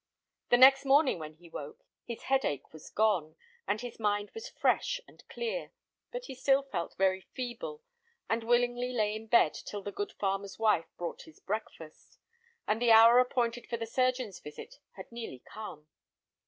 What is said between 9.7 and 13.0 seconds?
the good farmer's wife brought his breakfast, and the